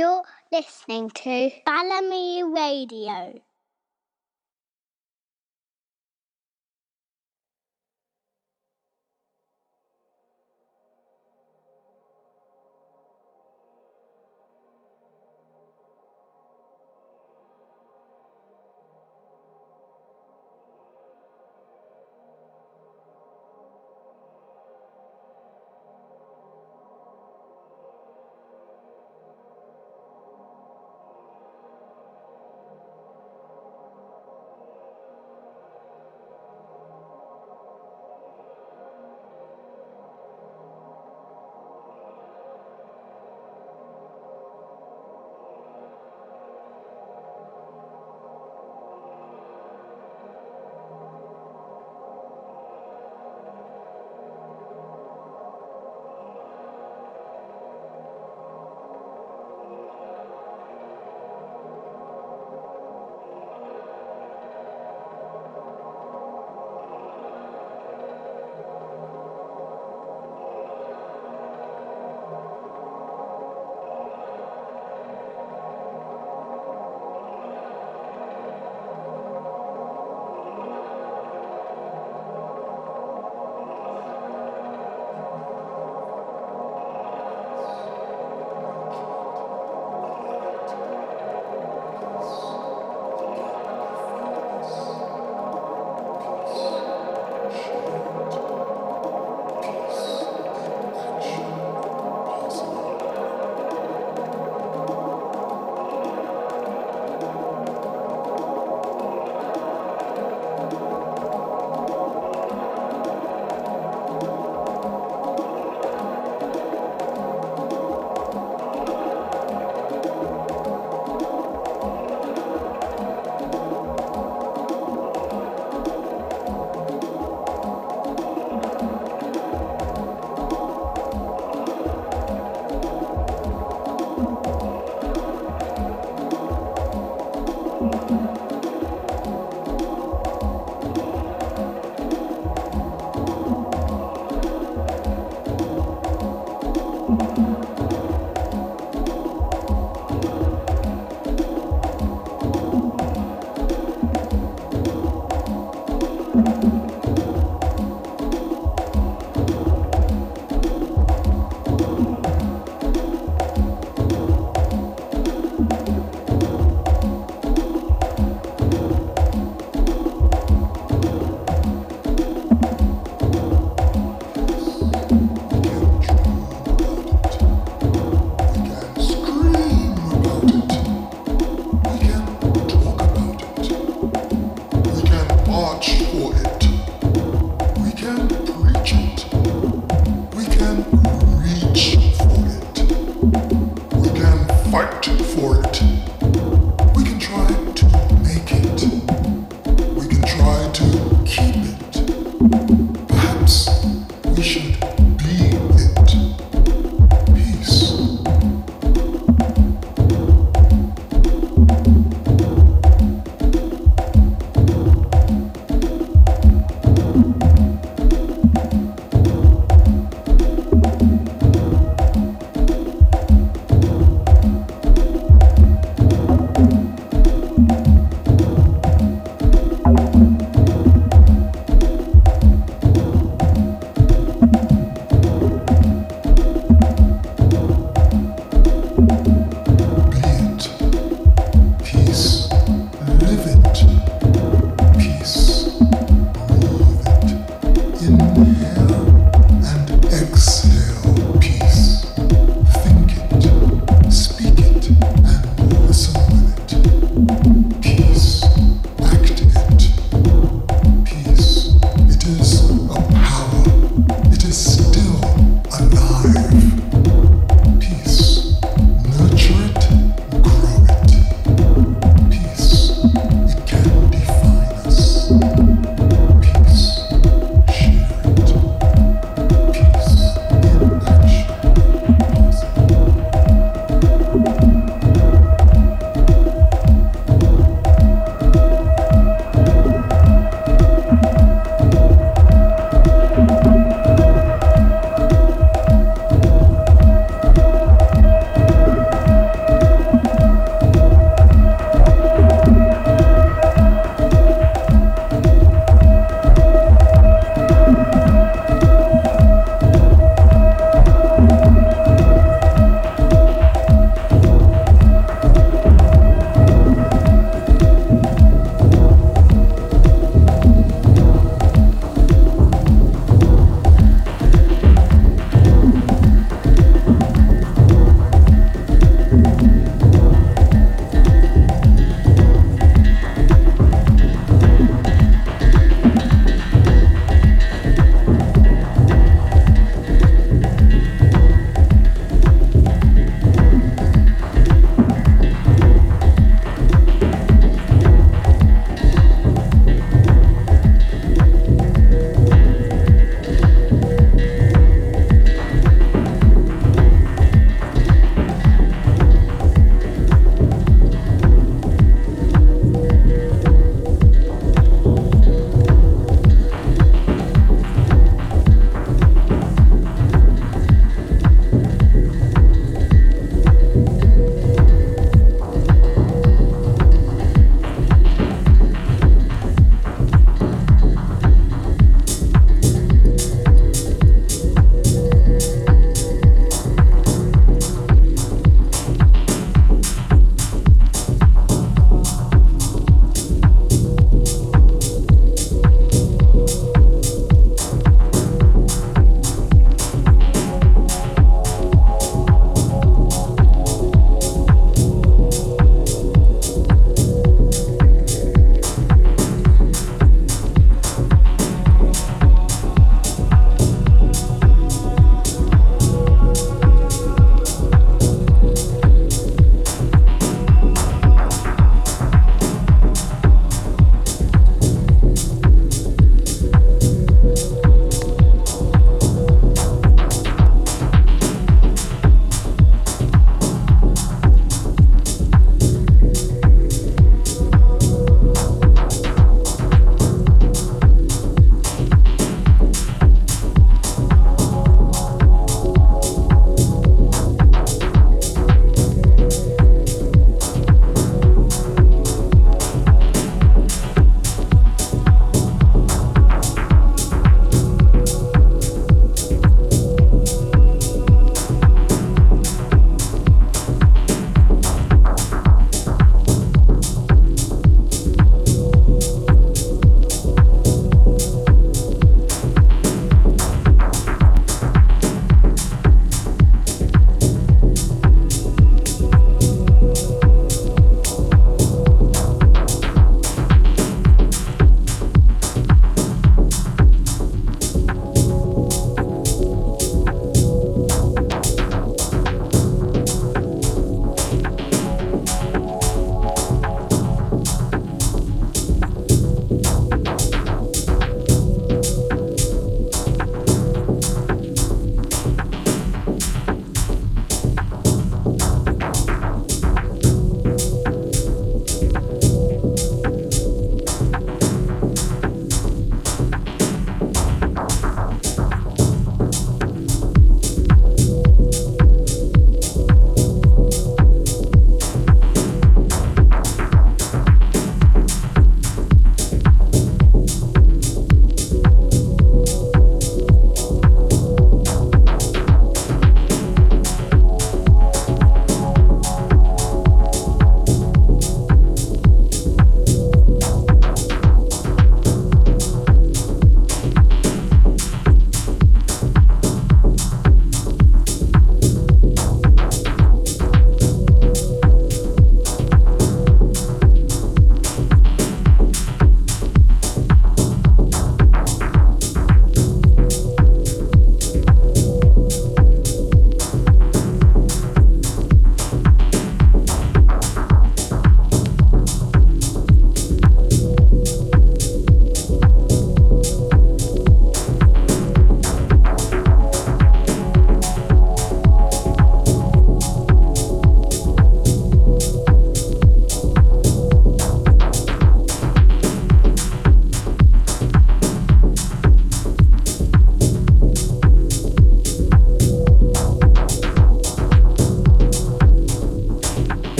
You're 0.00 0.22
listening 0.50 1.10
to 1.10 1.50
Balamii 1.66 2.56
Radio. 2.56 3.38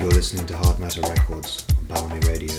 You're 0.00 0.08
listening 0.08 0.46
to 0.46 0.54
Hardmatter 0.54 1.06
Records 1.14 1.66
on 1.76 1.84
Balamii 1.84 2.26
Radio. 2.26 2.56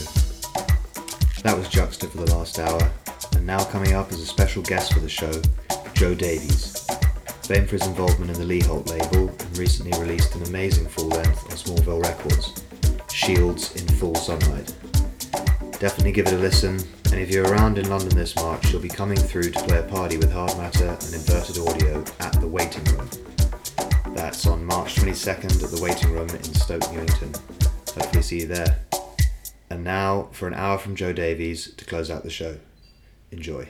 That 1.42 1.58
was 1.58 1.68
JVXTA 1.70 2.12
for 2.12 2.18
the 2.20 2.36
last 2.36 2.60
hour, 2.60 2.92
and 3.34 3.48
now 3.48 3.64
coming 3.64 3.94
up 3.94 4.12
as 4.12 4.20
a 4.20 4.28
special 4.28 4.62
guest 4.62 4.94
for 4.94 5.00
the 5.00 5.10
show, 5.10 5.32
Joe 5.96 6.14
Davies. 6.14 6.86
Famed 7.42 7.68
for 7.68 7.78
his 7.78 7.88
involvement 7.88 8.30
in 8.30 8.38
the 8.38 8.46
Lee 8.46 8.62
Holt 8.62 8.88
label 8.92 9.30
and 9.30 9.58
recently 9.58 10.00
released 10.00 10.36
an 10.36 10.44
amazing 10.44 10.86
full 10.86 11.08
length 11.08 11.44
on 11.46 11.58
Smallville 11.58 12.04
Records, 12.04 12.64
Shields 13.12 13.76
in 13.76 13.88
Full 13.96 14.14
Sunlight. 14.14 14.76
Definitely 15.80 16.12
give 16.12 16.28
it 16.28 16.34
a 16.34 16.38
listen, 16.38 16.80
and 17.06 17.16
if 17.16 17.32
you're 17.32 17.52
around 17.52 17.80
in 17.80 17.90
London 17.90 18.16
this 18.16 18.36
March, 18.36 18.68
she'll 18.68 18.80
be 18.80 18.88
coming 18.88 19.18
through 19.18 19.50
to 19.50 19.64
play 19.64 19.80
a 19.80 19.84
party 19.84 20.18
with 20.18 20.32
Hardmatter 20.32 20.90
and 21.04 21.16
Inverted 21.16 21.58
Audio 21.58 22.06
at 22.20 22.40
the 22.40 22.48
Waiting 22.48 22.84
Room. 22.96 23.10
That's 24.22 24.46
on 24.46 24.64
March 24.64 24.98
22nd 24.98 25.64
at 25.64 25.72
the 25.72 25.82
Waiting 25.82 26.12
Room 26.12 26.30
in 26.30 26.44
Stoke 26.44 26.84
Newington. 26.94 27.34
Hopefully 27.96 28.22
see 28.22 28.42
you 28.42 28.46
there. 28.46 28.80
And 29.72 29.84
now 29.84 30.30
for 30.32 30.48
an 30.48 30.54
hour 30.54 30.78
from 30.78 30.96
Joe 30.96 31.12
Davies 31.12 31.74
to 31.74 31.86
close 31.86 32.12
out 32.12 32.22
the 32.22 32.30
show. 32.30 32.58
Enjoy. 33.32 33.68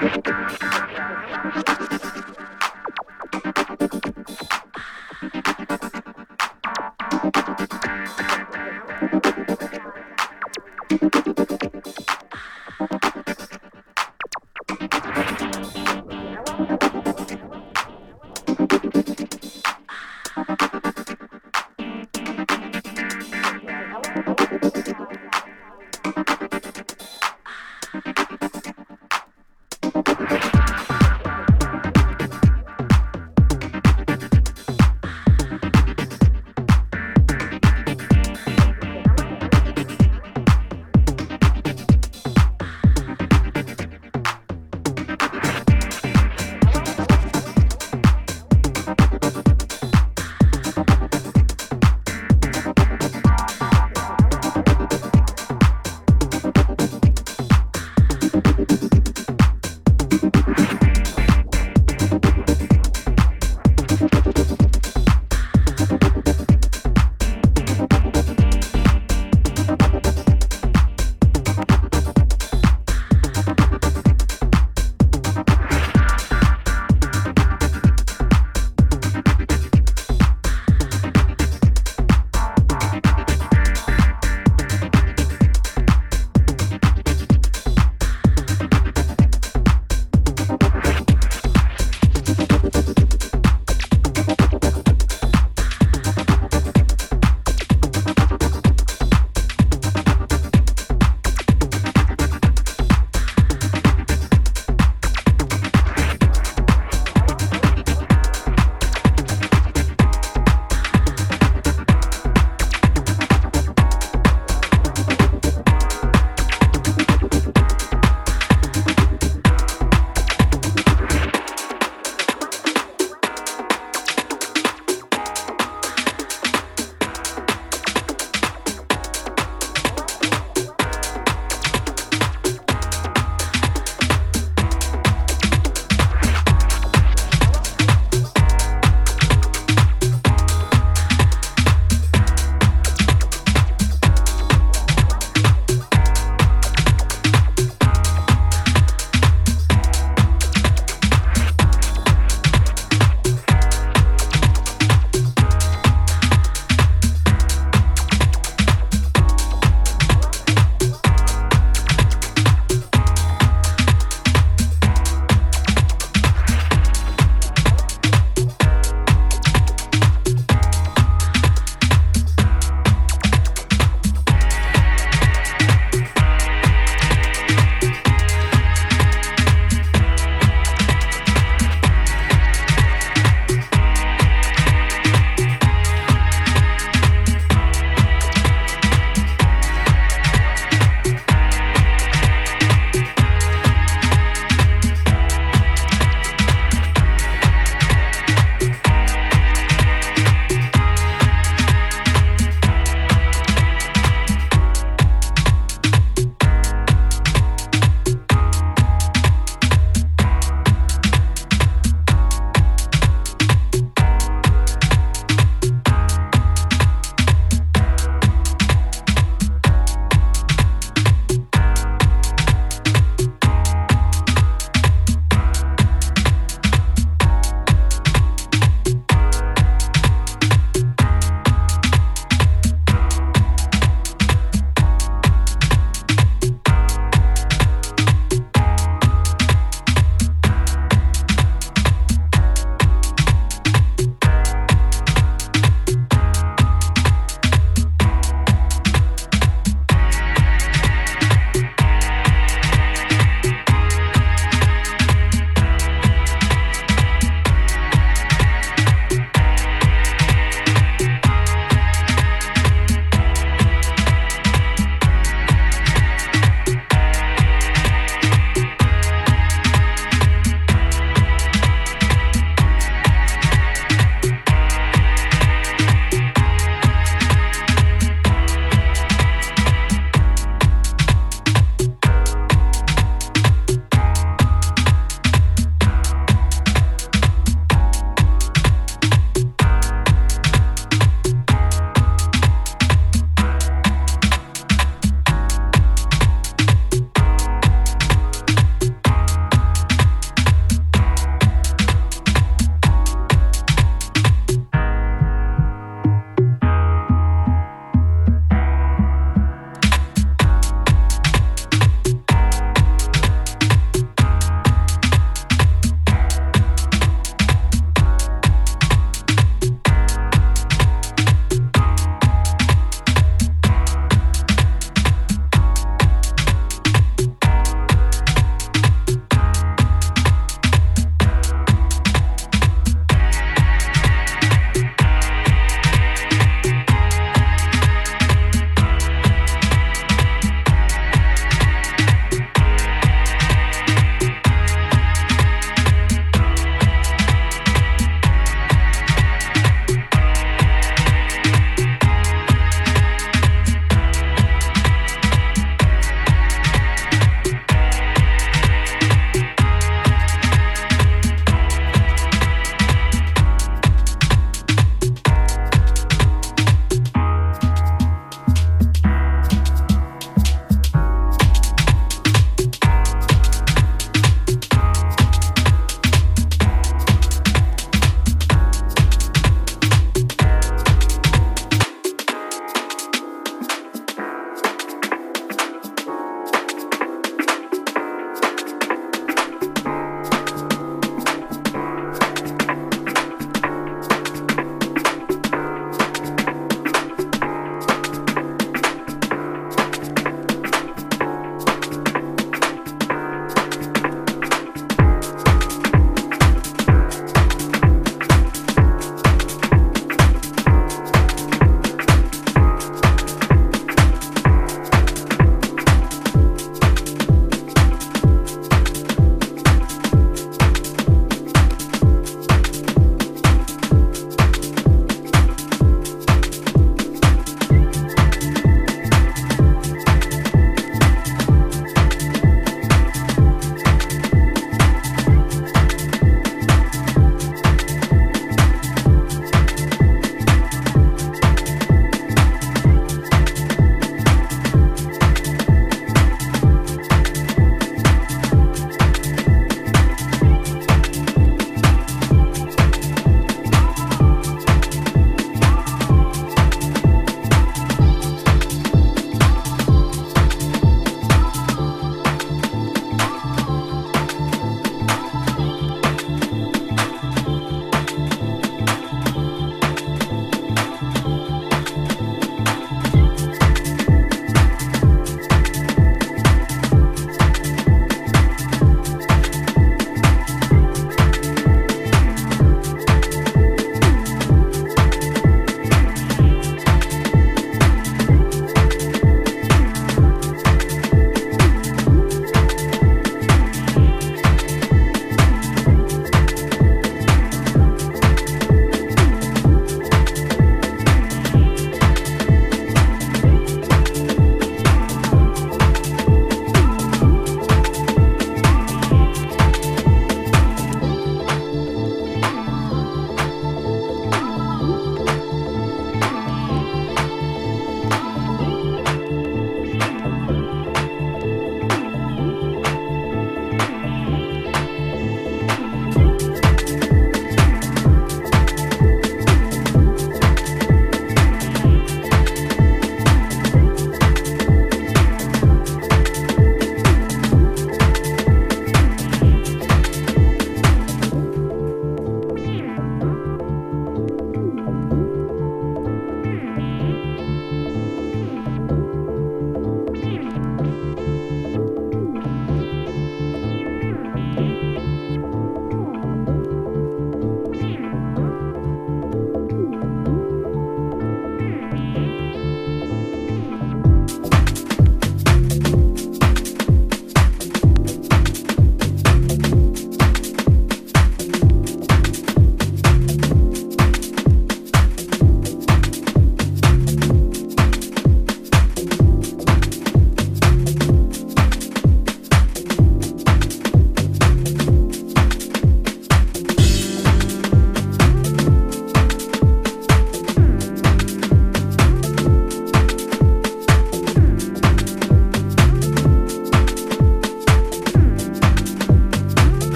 Thank 0.00 0.28
you. 2.14 2.19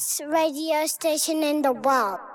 Best 0.00 0.22
radio 0.26 0.86
station 0.86 1.42
in 1.42 1.60
the 1.60 1.72
world. 1.72 2.29